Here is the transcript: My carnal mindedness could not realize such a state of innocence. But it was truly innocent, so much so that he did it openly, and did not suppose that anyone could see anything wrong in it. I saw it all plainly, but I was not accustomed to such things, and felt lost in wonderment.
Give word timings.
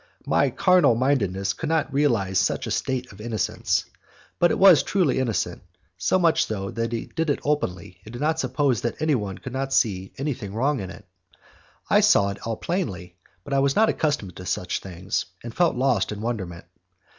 My 0.25 0.49
carnal 0.49 0.95
mindedness 0.95 1.53
could 1.53 1.69
not 1.69 1.93
realize 1.93 2.39
such 2.39 2.65
a 2.65 2.71
state 2.71 3.11
of 3.11 3.21
innocence. 3.21 3.85
But 4.39 4.49
it 4.49 4.57
was 4.57 4.81
truly 4.81 5.19
innocent, 5.19 5.61
so 5.95 6.17
much 6.17 6.45
so 6.47 6.71
that 6.71 6.91
he 6.91 7.05
did 7.15 7.29
it 7.29 7.39
openly, 7.43 7.99
and 8.03 8.11
did 8.11 8.19
not 8.19 8.39
suppose 8.39 8.81
that 8.81 8.99
anyone 8.99 9.37
could 9.37 9.71
see 9.71 10.11
anything 10.17 10.55
wrong 10.55 10.79
in 10.79 10.89
it. 10.89 11.05
I 11.87 11.99
saw 11.99 12.29
it 12.29 12.39
all 12.47 12.57
plainly, 12.57 13.17
but 13.43 13.53
I 13.53 13.59
was 13.59 13.75
not 13.75 13.89
accustomed 13.89 14.35
to 14.37 14.45
such 14.47 14.79
things, 14.79 15.25
and 15.43 15.53
felt 15.53 15.75
lost 15.75 16.11
in 16.11 16.19
wonderment. 16.19 16.65